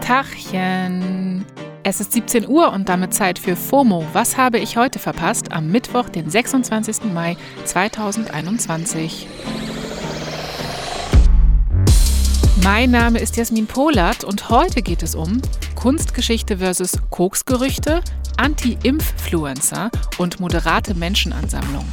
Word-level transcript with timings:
Tachchen. 0.00 1.44
Es 1.82 2.00
ist 2.00 2.12
17 2.12 2.48
Uhr 2.48 2.72
und 2.72 2.88
damit 2.88 3.14
Zeit 3.14 3.38
für 3.38 3.56
FOMO. 3.56 4.06
Was 4.12 4.36
habe 4.36 4.58
ich 4.58 4.76
heute 4.76 4.98
verpasst? 4.98 5.52
Am 5.52 5.70
Mittwoch, 5.70 6.08
den 6.08 6.30
26. 6.30 7.12
Mai 7.12 7.36
2021. 7.64 9.26
Mein 12.62 12.90
Name 12.90 13.18
ist 13.18 13.36
Jasmin 13.36 13.66
Polat 13.66 14.24
und 14.24 14.48
heute 14.48 14.82
geht 14.82 15.02
es 15.02 15.14
um 15.14 15.42
Kunstgeschichte 15.74 16.58
versus 16.58 16.92
Koksgerüchte, 17.10 18.00
Anti-Impffluencer 18.38 19.90
und 20.18 20.40
moderate 20.40 20.94
Menschenansammlung. 20.94 21.84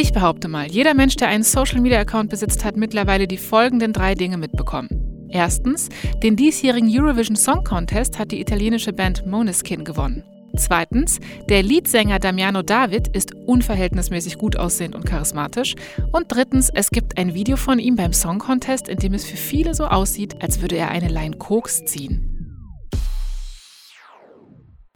Ich 0.00 0.12
behaupte 0.12 0.46
mal, 0.46 0.70
jeder 0.70 0.94
Mensch, 0.94 1.16
der 1.16 1.26
einen 1.26 1.42
Social-Media-Account 1.42 2.30
besitzt, 2.30 2.64
hat 2.64 2.76
mittlerweile 2.76 3.26
die 3.26 3.36
folgenden 3.36 3.92
drei 3.92 4.14
Dinge 4.14 4.36
mitbekommen. 4.36 5.26
Erstens, 5.28 5.88
den 6.22 6.36
diesjährigen 6.36 6.88
Eurovision 6.88 7.34
Song 7.34 7.64
Contest 7.64 8.16
hat 8.16 8.30
die 8.30 8.40
italienische 8.40 8.92
Band 8.92 9.26
Moneskin 9.26 9.84
gewonnen. 9.84 10.22
Zweitens, 10.56 11.18
der 11.48 11.64
Leadsänger 11.64 12.20
Damiano 12.20 12.62
David 12.62 13.08
ist 13.08 13.34
unverhältnismäßig 13.34 14.38
gut 14.38 14.56
aussehend 14.56 14.94
und 14.94 15.04
charismatisch. 15.04 15.74
Und 16.12 16.26
drittens, 16.28 16.70
es 16.72 16.90
gibt 16.90 17.18
ein 17.18 17.34
Video 17.34 17.56
von 17.56 17.80
ihm 17.80 17.96
beim 17.96 18.12
Song 18.12 18.38
Contest, 18.38 18.88
in 18.88 18.98
dem 18.98 19.14
es 19.14 19.24
für 19.24 19.36
viele 19.36 19.74
so 19.74 19.86
aussieht, 19.86 20.40
als 20.40 20.60
würde 20.60 20.76
er 20.76 20.90
eine 20.92 21.08
Line 21.08 21.38
Koks 21.38 21.84
ziehen. 21.86 22.27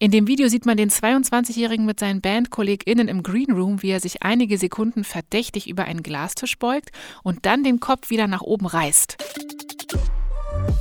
In 0.03 0.11
dem 0.11 0.27
Video 0.27 0.49
sieht 0.49 0.65
man 0.65 0.75
den 0.75 0.89
22-Jährigen 0.89 1.85
mit 1.85 1.97
seinen 1.97 2.19
BandkollegInnen 2.19 3.07
im 3.07 3.23
Green 3.23 3.53
Room, 3.53 3.81
wie 3.81 3.91
er 3.91 4.01
sich 4.01 4.21
einige 4.21 4.57
Sekunden 4.57 5.05
verdächtig 5.05 5.69
über 5.69 5.85
einen 5.85 6.03
Glastisch 6.03 6.59
beugt 6.59 6.89
und 7.23 7.45
dann 7.45 7.63
den 7.63 7.79
Kopf 7.79 8.09
wieder 8.09 8.27
nach 8.27 8.41
oben 8.41 8.65
reißt. 8.65 9.15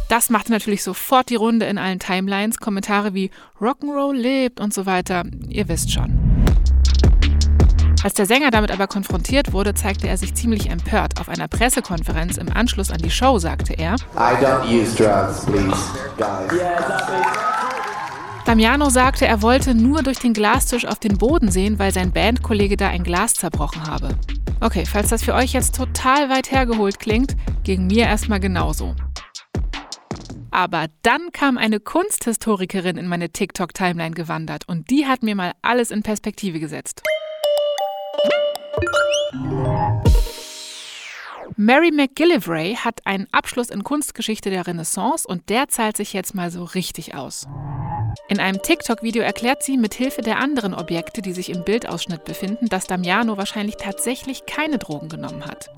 Das 0.08 0.28
machte 0.28 0.50
natürlich 0.50 0.82
sofort 0.82 1.30
die 1.30 1.36
Runde 1.36 1.66
in 1.66 1.78
allen 1.78 2.00
Timelines. 2.00 2.58
Kommentare 2.58 3.14
wie 3.14 3.30
Rock'n'Roll 3.60 4.14
lebt 4.14 4.58
und 4.58 4.74
so 4.74 4.86
weiter. 4.86 5.22
Ihr 5.48 5.68
wisst 5.68 5.92
schon. 5.92 6.18
Als 8.02 8.14
der 8.14 8.26
Sänger 8.26 8.50
damit 8.50 8.72
aber 8.72 8.88
konfrontiert 8.88 9.52
wurde, 9.52 9.74
zeigte 9.74 10.08
er 10.08 10.16
sich 10.16 10.34
ziemlich 10.34 10.68
empört. 10.68 11.20
Auf 11.20 11.28
einer 11.28 11.46
Pressekonferenz 11.46 12.38
im 12.38 12.48
Anschluss 12.52 12.90
an 12.90 12.98
die 12.98 13.12
Show 13.12 13.38
sagte 13.38 13.74
er: 13.74 13.94
I 14.16 14.34
don't 14.42 14.64
use 14.64 14.96
drugs, 14.96 15.46
please, 15.46 15.78
guys. 16.18 17.61
Damiano 18.44 18.90
sagte, 18.90 19.24
er 19.26 19.40
wollte 19.40 19.72
nur 19.74 20.02
durch 20.02 20.18
den 20.18 20.32
Glastisch 20.32 20.84
auf 20.84 20.98
den 20.98 21.16
Boden 21.16 21.50
sehen, 21.50 21.78
weil 21.78 21.92
sein 21.92 22.12
Bandkollege 22.12 22.76
da 22.76 22.88
ein 22.88 23.04
Glas 23.04 23.34
zerbrochen 23.34 23.86
habe. 23.86 24.16
Okay, 24.60 24.84
falls 24.84 25.10
das 25.10 25.22
für 25.22 25.34
euch 25.34 25.52
jetzt 25.52 25.76
total 25.76 26.28
weit 26.28 26.50
hergeholt 26.50 26.98
klingt, 26.98 27.36
ging 27.62 27.86
mir 27.86 28.04
erstmal 28.06 28.40
genauso. 28.40 28.96
Aber 30.50 30.88
dann 31.02 31.30
kam 31.32 31.56
eine 31.56 31.80
Kunsthistorikerin 31.80 32.96
in 32.96 33.06
meine 33.06 33.30
TikTok-Timeline 33.30 34.14
gewandert 34.14 34.68
und 34.68 34.90
die 34.90 35.06
hat 35.06 35.22
mir 35.22 35.36
mal 35.36 35.52
alles 35.62 35.90
in 35.90 36.02
Perspektive 36.02 36.58
gesetzt. 36.58 37.02
Mary 41.56 41.90
McGillivray 41.92 42.76
hat 42.76 43.06
einen 43.06 43.28
Abschluss 43.30 43.70
in 43.70 43.84
Kunstgeschichte 43.84 44.50
der 44.50 44.66
Renaissance 44.66 45.26
und 45.28 45.48
der 45.48 45.68
zahlt 45.68 45.96
sich 45.96 46.12
jetzt 46.12 46.34
mal 46.34 46.50
so 46.50 46.64
richtig 46.64 47.14
aus. 47.14 47.46
In 48.28 48.40
einem 48.40 48.62
TikTok-Video 48.62 49.22
erklärt 49.22 49.62
sie 49.62 49.76
mit 49.76 49.94
Hilfe 49.94 50.22
der 50.22 50.38
anderen 50.38 50.74
Objekte, 50.74 51.22
die 51.22 51.32
sich 51.32 51.50
im 51.50 51.64
Bildausschnitt 51.64 52.24
befinden, 52.24 52.68
dass 52.68 52.86
Damiano 52.86 53.36
wahrscheinlich 53.36 53.76
tatsächlich 53.76 54.46
keine 54.46 54.78
Drogen 54.78 55.08
genommen 55.08 55.44
hat. 55.44 55.70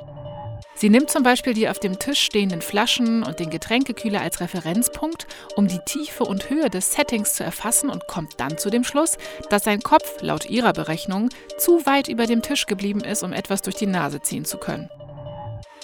Sie 0.76 0.90
nimmt 0.90 1.10
zum 1.10 1.22
Beispiel 1.22 1.54
die 1.54 1.68
auf 1.68 1.78
dem 1.78 1.98
Tisch 1.98 2.20
stehenden 2.20 2.60
Flaschen 2.60 3.22
und 3.22 3.38
den 3.38 3.50
Getränkekühler 3.50 4.20
als 4.20 4.40
Referenzpunkt, 4.40 5.26
um 5.54 5.68
die 5.68 5.78
Tiefe 5.78 6.24
und 6.24 6.50
Höhe 6.50 6.68
des 6.68 6.92
Settings 6.92 7.34
zu 7.34 7.44
erfassen 7.44 7.88
und 7.88 8.08
kommt 8.08 8.40
dann 8.40 8.58
zu 8.58 8.70
dem 8.70 8.82
Schluss, 8.82 9.16
dass 9.50 9.64
sein 9.64 9.80
Kopf, 9.80 10.20
laut 10.20 10.50
ihrer 10.50 10.72
Berechnung, 10.72 11.28
zu 11.58 11.86
weit 11.86 12.08
über 12.08 12.26
dem 12.26 12.42
Tisch 12.42 12.66
geblieben 12.66 13.00
ist, 13.00 13.22
um 13.22 13.32
etwas 13.32 13.62
durch 13.62 13.76
die 13.76 13.86
Nase 13.86 14.20
ziehen 14.20 14.44
zu 14.44 14.58
können. 14.58 14.90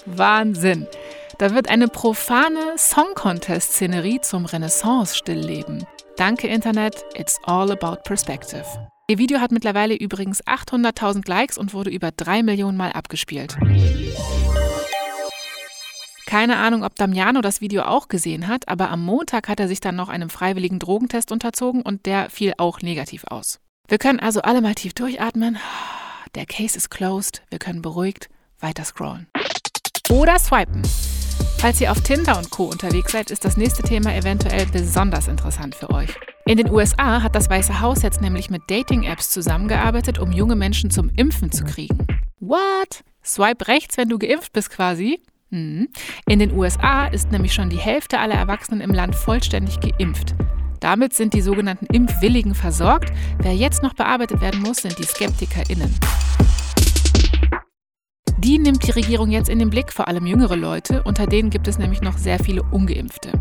Wahnsinn! 0.05 0.87
Da 1.37 1.55
wird 1.55 1.69
eine 1.69 1.87
profane 1.87 2.77
Song-Contest-Szenerie 2.77 4.19
zum 4.21 4.45
Renaissance-Stillleben. 4.45 5.87
Danke 6.21 6.47
Internet, 6.47 7.03
it's 7.15 7.39
all 7.45 7.71
about 7.71 8.03
perspective. 8.03 8.63
Ihr 9.07 9.17
Video 9.17 9.39
hat 9.39 9.51
mittlerweile 9.51 9.95
übrigens 9.95 10.43
800.000 10.43 11.27
Likes 11.27 11.57
und 11.57 11.73
wurde 11.73 11.89
über 11.89 12.11
3 12.11 12.43
Millionen 12.43 12.77
Mal 12.77 12.91
abgespielt. 12.91 13.57
Keine 16.27 16.57
Ahnung, 16.57 16.83
ob 16.83 16.93
Damiano 16.93 17.41
das 17.41 17.59
Video 17.59 17.81
auch 17.81 18.07
gesehen 18.07 18.47
hat, 18.47 18.67
aber 18.67 18.91
am 18.91 19.03
Montag 19.03 19.49
hat 19.49 19.59
er 19.59 19.67
sich 19.67 19.79
dann 19.79 19.95
noch 19.95 20.09
einem 20.09 20.29
freiwilligen 20.29 20.77
Drogentest 20.77 21.31
unterzogen 21.31 21.81
und 21.81 22.05
der 22.05 22.29
fiel 22.29 22.53
auch 22.59 22.81
negativ 22.81 23.23
aus. 23.25 23.59
Wir 23.87 23.97
können 23.97 24.19
also 24.19 24.43
alle 24.43 24.61
mal 24.61 24.75
tief 24.75 24.93
durchatmen. 24.93 25.57
Der 26.35 26.45
Case 26.45 26.77
ist 26.77 26.91
closed. 26.91 27.41
Wir 27.49 27.57
können 27.57 27.81
beruhigt 27.81 28.29
weiter 28.59 28.85
scrollen. 28.85 29.25
Oder 30.11 30.37
swipen. 30.37 30.83
Falls 31.61 31.79
ihr 31.79 31.91
auf 31.91 32.01
Tinder 32.01 32.39
und 32.39 32.49
Co. 32.49 32.63
unterwegs 32.63 33.11
seid, 33.11 33.29
ist 33.29 33.45
das 33.45 33.55
nächste 33.55 33.83
Thema 33.83 34.15
eventuell 34.15 34.65
besonders 34.65 35.27
interessant 35.27 35.75
für 35.75 35.91
euch. 35.91 36.09
In 36.47 36.57
den 36.57 36.71
USA 36.71 37.21
hat 37.21 37.35
das 37.35 37.51
Weiße 37.51 37.81
Haus 37.81 38.01
jetzt 38.01 38.19
nämlich 38.19 38.49
mit 38.49 38.63
Dating-Apps 38.67 39.29
zusammengearbeitet, 39.29 40.17
um 40.17 40.31
junge 40.31 40.55
Menschen 40.55 40.89
zum 40.89 41.11
Impfen 41.15 41.51
zu 41.51 41.63
kriegen. 41.63 42.07
What? 42.39 43.03
Swipe 43.23 43.67
rechts, 43.67 43.95
wenn 43.97 44.09
du 44.09 44.17
geimpft 44.17 44.53
bist 44.53 44.71
quasi? 44.71 45.21
Mhm. 45.51 45.89
In 46.27 46.39
den 46.39 46.51
USA 46.51 47.05
ist 47.05 47.31
nämlich 47.31 47.53
schon 47.53 47.69
die 47.69 47.77
Hälfte 47.77 48.17
aller 48.17 48.33
Erwachsenen 48.33 48.81
im 48.81 48.91
Land 48.91 49.13
vollständig 49.13 49.79
geimpft. 49.81 50.33
Damit 50.79 51.13
sind 51.13 51.35
die 51.35 51.41
sogenannten 51.41 51.85
Impfwilligen 51.85 52.55
versorgt. 52.55 53.13
Wer 53.37 53.53
jetzt 53.53 53.83
noch 53.83 53.93
bearbeitet 53.93 54.41
werden 54.41 54.63
muss, 54.63 54.77
sind 54.77 54.97
die 54.97 55.03
SkeptikerInnen. 55.03 55.95
Die 58.43 58.57
nimmt 58.57 58.87
die 58.87 58.91
Regierung 58.91 59.29
jetzt 59.29 59.49
in 59.49 59.59
den 59.59 59.69
Blick, 59.69 59.93
vor 59.93 60.07
allem 60.07 60.25
jüngere 60.25 60.55
Leute. 60.55 61.03
Unter 61.03 61.27
denen 61.27 61.51
gibt 61.51 61.67
es 61.67 61.77
nämlich 61.77 62.01
noch 62.01 62.17
sehr 62.17 62.39
viele 62.39 62.63
Ungeimpfte. 62.63 63.33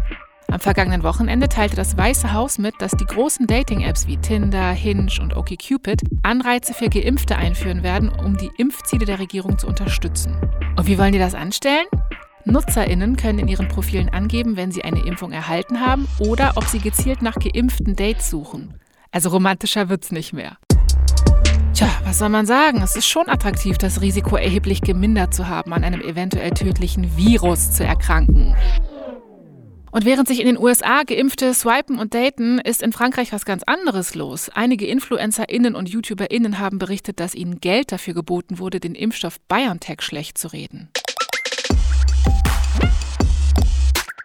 Am 0.48 0.60
vergangenen 0.60 1.02
Wochenende 1.02 1.48
teilte 1.48 1.74
das 1.74 1.96
Weiße 1.96 2.34
Haus 2.34 2.58
mit, 2.58 2.74
dass 2.80 2.90
die 2.92 3.06
großen 3.06 3.46
Dating-Apps 3.46 4.06
wie 4.08 4.18
Tinder, 4.18 4.72
Hinge 4.72 5.10
und 5.22 5.34
OkCupid 5.34 6.02
Anreize 6.22 6.74
für 6.74 6.90
Geimpfte 6.90 7.36
einführen 7.36 7.82
werden, 7.82 8.10
um 8.10 8.36
die 8.36 8.50
Impfziele 8.58 9.06
der 9.06 9.20
Regierung 9.20 9.56
zu 9.56 9.68
unterstützen. 9.68 10.36
Und 10.76 10.86
wie 10.86 10.98
wollen 10.98 11.12
die 11.12 11.18
das 11.18 11.34
anstellen? 11.34 11.86
NutzerInnen 12.44 13.16
können 13.16 13.38
in 13.38 13.48
ihren 13.48 13.68
Profilen 13.68 14.10
angeben, 14.10 14.58
wenn 14.58 14.70
sie 14.70 14.84
eine 14.84 15.00
Impfung 15.06 15.32
erhalten 15.32 15.80
haben 15.80 16.08
oder 16.18 16.52
ob 16.56 16.64
sie 16.64 16.78
gezielt 16.78 17.22
nach 17.22 17.36
geimpften 17.36 17.96
Dates 17.96 18.28
suchen. 18.28 18.74
Also 19.12 19.30
romantischer 19.30 19.88
wird's 19.88 20.12
nicht 20.12 20.34
mehr. 20.34 20.58
Tja, 21.80 21.88
was 22.04 22.18
soll 22.18 22.28
man 22.28 22.44
sagen? 22.44 22.82
Es 22.82 22.94
ist 22.94 23.06
schon 23.06 23.30
attraktiv, 23.30 23.78
das 23.78 24.02
Risiko 24.02 24.36
erheblich 24.36 24.82
gemindert 24.82 25.32
zu 25.32 25.48
haben, 25.48 25.72
an 25.72 25.82
einem 25.82 26.02
eventuell 26.02 26.50
tödlichen 26.50 27.16
Virus 27.16 27.72
zu 27.72 27.86
erkranken. 27.86 28.54
Und 29.90 30.04
während 30.04 30.28
sich 30.28 30.40
in 30.40 30.46
den 30.46 30.58
USA 30.58 31.04
Geimpfte 31.04 31.54
swipen 31.54 31.98
und 31.98 32.12
daten, 32.12 32.58
ist 32.58 32.82
in 32.82 32.92
Frankreich 32.92 33.32
was 33.32 33.46
ganz 33.46 33.62
anderes 33.62 34.14
los. 34.14 34.50
Einige 34.50 34.86
InfluencerInnen 34.88 35.74
und 35.74 35.88
YouTuberInnen 35.88 36.58
haben 36.58 36.78
berichtet, 36.78 37.18
dass 37.18 37.34
ihnen 37.34 37.60
Geld 37.60 37.92
dafür 37.92 38.12
geboten 38.12 38.58
wurde, 38.58 38.78
den 38.78 38.94
Impfstoff 38.94 39.40
BioNTech 39.48 40.02
schlecht 40.02 40.36
zu 40.36 40.48
reden. 40.48 40.90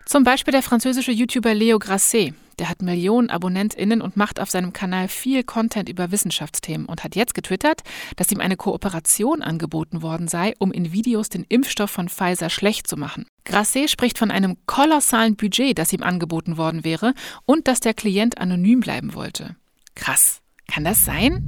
Zum 0.06 0.26
Beispiel 0.26 0.52
der 0.52 0.62
französische 0.62 1.14
YouTuber 1.14 1.54
Leo 1.54 1.80
Grasset. 1.80 2.34
Der 2.60 2.70
hat 2.70 2.82
Millionen 2.82 3.30
AbonnentInnen 3.30 4.02
und 4.02 4.18
macht 4.18 4.40
auf 4.40 4.50
seinem 4.50 4.74
Kanal 4.74 5.08
viel 5.08 5.44
Content 5.44 5.90
über 5.90 6.12
Wissenschaftsthemen 6.12 6.86
und 6.86 7.04
hat 7.04 7.16
jetzt 7.16 7.34
getwittert, 7.34 7.82
dass 8.16 8.32
ihm 8.32 8.40
eine 8.40 8.58
Kooperation 8.58 9.42
angeboten 9.42 10.02
worden 10.02 10.28
sei, 10.28 10.54
um 10.60 10.72
in 10.72 10.92
Videos 10.92 11.30
den 11.30 11.46
Impfstoff 11.48 11.92
von 11.92 12.10
Pfizer 12.10 12.50
schlecht 12.50 12.88
zu 12.88 12.98
machen. 12.98 13.26
Grasset 13.46 13.90
spricht 13.90 14.18
von 14.18 14.32
einem 14.32 14.58
kolossalen 14.66 15.36
Budget, 15.36 15.78
das 15.78 15.94
ihm 15.94 16.04
angeboten 16.04 16.58
worden 16.58 16.84
wäre 16.84 17.14
und 17.46 17.68
dass 17.68 17.80
der 17.80 17.94
Klient 17.94 18.38
anonym 18.38 18.80
bleiben 18.80 19.14
wollte. 19.14 19.56
Krass. 19.96 20.42
Kann 20.68 20.84
das 20.84 21.06
sein? 21.06 21.44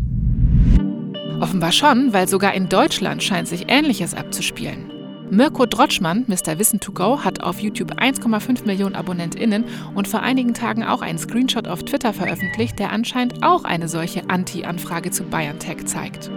Offenbar 1.42 1.71
schon, 1.71 2.13
weil 2.13 2.27
sogar 2.27 2.53
in 2.53 2.69
Deutschland 2.69 3.24
scheint 3.24 3.48
sich 3.48 3.65
Ähnliches 3.68 4.13
abzuspielen. 4.13 4.97
Mirko 5.29 5.65
Drotschmann, 5.65 6.24
Mr. 6.27 6.57
Wissen 6.57 6.79
to 6.79 6.94
Go, 6.94 7.24
hat 7.24 7.41
auf 7.44 7.59
YouTube 7.59 8.00
1,5 8.00 8.65
Millionen 8.65 8.95
AbonnentInnen 8.95 9.65
und 9.94 10.07
vor 10.07 10.21
einigen 10.21 10.53
Tagen 10.53 10.85
auch 10.85 11.01
einen 11.01 11.19
Screenshot 11.19 11.68
auf 11.68 11.83
Twitter 11.83 12.13
veröffentlicht, 12.13 12.79
der 12.79 12.94
anscheinend 12.94 13.44
auch 13.44 13.65
eine 13.65 13.89
solche 13.89 14.29
Anti-Anfrage 14.29 15.12
zu 15.12 15.24
BioNTech 15.25 15.85
zeigt. 15.85 16.31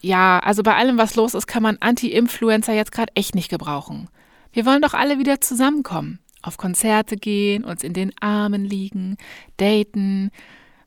Ja, 0.00 0.38
also 0.38 0.62
bei 0.62 0.74
allem, 0.74 0.96
was 0.96 1.16
los 1.16 1.34
ist, 1.34 1.46
kann 1.46 1.62
man 1.62 1.76
Anti-Influencer 1.80 2.72
jetzt 2.72 2.92
gerade 2.92 3.12
echt 3.14 3.34
nicht 3.34 3.50
gebrauchen. 3.50 4.08
Wir 4.52 4.64
wollen 4.64 4.80
doch 4.80 4.94
alle 4.94 5.18
wieder 5.18 5.40
zusammenkommen. 5.42 6.20
Auf 6.40 6.56
Konzerte 6.56 7.16
gehen, 7.16 7.64
uns 7.64 7.82
in 7.82 7.92
den 7.92 8.12
Armen 8.20 8.64
liegen, 8.64 9.18
daten, 9.58 10.30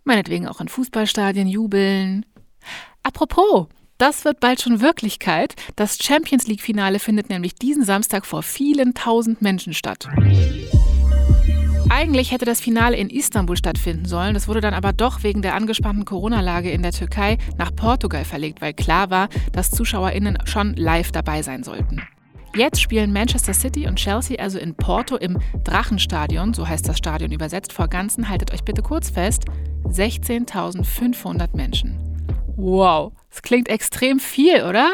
meinetwegen 0.05 0.47
auch 0.47 0.59
in 0.59 0.69
Fußballstadien 0.69 1.47
jubeln. 1.47 2.25
Apropos, 3.03 3.67
Das 3.99 4.23
wird 4.23 4.39
bald 4.39 4.61
schon 4.61 4.79
Wirklichkeit. 4.79 5.55
Das 5.75 5.97
Champions 6.01 6.47
League-Finale 6.47 6.99
findet 6.99 7.29
nämlich 7.29 7.53
diesen 7.55 7.83
Samstag 7.83 8.25
vor 8.25 8.43
vielen 8.43 8.93
tausend 8.93 9.41
Menschen 9.41 9.73
statt. 9.73 10.07
Eigentlich 11.89 12.31
hätte 12.31 12.45
das 12.45 12.61
Finale 12.61 12.95
in 12.95 13.09
Istanbul 13.09 13.57
stattfinden 13.57 14.05
sollen. 14.05 14.33
Das 14.33 14.47
wurde 14.47 14.61
dann 14.61 14.73
aber 14.73 14.93
doch 14.93 15.23
wegen 15.23 15.41
der 15.41 15.53
angespannten 15.53 16.05
Corona-Lage 16.05 16.71
in 16.71 16.81
der 16.81 16.93
Türkei 16.93 17.37
nach 17.57 17.75
Portugal 17.75 18.23
verlegt, 18.23 18.61
weil 18.61 18.73
klar 18.73 19.09
war, 19.09 19.27
dass 19.51 19.69
ZuschauerInnen 19.71 20.37
schon 20.45 20.75
live 20.75 21.11
dabei 21.11 21.41
sein 21.41 21.63
sollten. 21.63 22.01
Jetzt 22.55 22.81
spielen 22.81 23.11
Manchester 23.11 23.53
City 23.53 23.85
und 23.85 23.97
Chelsea 23.97 24.39
also 24.39 24.59
in 24.59 24.75
Porto 24.75 25.17
im 25.17 25.39
Drachenstadion, 25.65 26.53
so 26.53 26.65
heißt 26.65 26.87
das 26.87 26.97
Stadion 26.97 27.33
übersetzt, 27.33 27.73
vor 27.73 27.89
ganzen, 27.89 28.29
haltet 28.29 28.53
euch 28.53 28.63
bitte 28.63 28.81
kurz 28.81 29.09
fest, 29.09 29.43
16.500 29.83 31.53
Menschen. 31.53 32.08
Wow, 32.61 33.13
das 33.29 33.41
klingt 33.41 33.69
extrem 33.69 34.19
viel, 34.19 34.65
oder? 34.65 34.93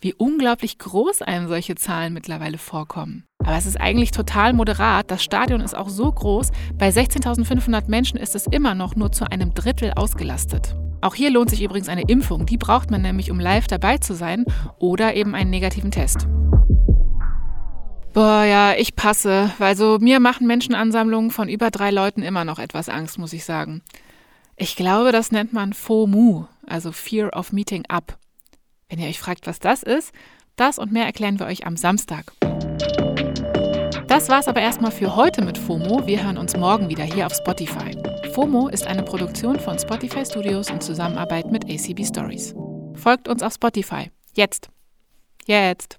Wie 0.00 0.14
unglaublich 0.14 0.78
groß 0.78 1.20
einem 1.20 1.46
solche 1.46 1.74
Zahlen 1.74 2.14
mittlerweile 2.14 2.56
vorkommen. 2.56 3.24
Aber 3.40 3.54
es 3.54 3.66
ist 3.66 3.78
eigentlich 3.78 4.12
total 4.12 4.54
moderat. 4.54 5.10
Das 5.10 5.22
Stadion 5.22 5.60
ist 5.60 5.76
auch 5.76 5.90
so 5.90 6.10
groß. 6.10 6.52
Bei 6.78 6.88
16.500 6.88 7.82
Menschen 7.88 8.18
ist 8.18 8.34
es 8.34 8.46
immer 8.46 8.74
noch 8.74 8.96
nur 8.96 9.12
zu 9.12 9.30
einem 9.30 9.52
Drittel 9.52 9.92
ausgelastet. 9.94 10.74
Auch 11.02 11.14
hier 11.14 11.28
lohnt 11.28 11.50
sich 11.50 11.62
übrigens 11.62 11.90
eine 11.90 12.08
Impfung. 12.08 12.46
Die 12.46 12.56
braucht 12.56 12.90
man 12.90 13.02
nämlich, 13.02 13.30
um 13.30 13.38
live 13.38 13.66
dabei 13.66 13.98
zu 13.98 14.14
sein 14.14 14.46
oder 14.78 15.14
eben 15.14 15.34
einen 15.34 15.50
negativen 15.50 15.90
Test. 15.90 16.26
Boah, 18.14 18.44
ja, 18.44 18.72
ich 18.72 18.96
passe, 18.96 19.50
weil 19.58 19.76
so 19.76 19.98
mir 19.98 20.18
machen 20.18 20.46
Menschenansammlungen 20.46 21.30
von 21.30 21.50
über 21.50 21.70
drei 21.70 21.90
Leuten 21.90 22.22
immer 22.22 22.46
noch 22.46 22.58
etwas 22.58 22.88
Angst, 22.88 23.18
muss 23.18 23.34
ich 23.34 23.44
sagen. 23.44 23.82
Ich 24.62 24.76
glaube, 24.76 25.10
das 25.10 25.32
nennt 25.32 25.52
man 25.52 25.72
FOMU, 25.72 26.44
also 26.68 26.92
Fear 26.92 27.30
of 27.36 27.50
Meeting 27.50 27.84
Up. 27.88 28.16
Wenn 28.88 29.00
ihr 29.00 29.08
euch 29.08 29.18
fragt, 29.18 29.48
was 29.48 29.58
das 29.58 29.82
ist, 29.82 30.12
das 30.54 30.78
und 30.78 30.92
mehr 30.92 31.04
erklären 31.04 31.40
wir 31.40 31.46
euch 31.46 31.66
am 31.66 31.76
Samstag. 31.76 32.32
Das 34.06 34.28
war's 34.28 34.46
aber 34.46 34.60
erstmal 34.60 34.92
für 34.92 35.16
heute 35.16 35.42
mit 35.42 35.58
FOMO. 35.58 36.06
Wir 36.06 36.22
hören 36.22 36.38
uns 36.38 36.56
morgen 36.56 36.88
wieder 36.88 37.02
hier 37.02 37.26
auf 37.26 37.34
Spotify. 37.34 38.00
FOMO 38.34 38.68
ist 38.68 38.86
eine 38.86 39.02
Produktion 39.02 39.58
von 39.58 39.80
Spotify 39.80 40.24
Studios 40.24 40.70
in 40.70 40.80
Zusammenarbeit 40.80 41.50
mit 41.50 41.64
ACB 41.64 42.06
Stories. 42.06 42.54
Folgt 42.94 43.26
uns 43.26 43.42
auf 43.42 43.54
Spotify. 43.54 44.12
Jetzt. 44.36 44.70
Jetzt. 45.44 45.96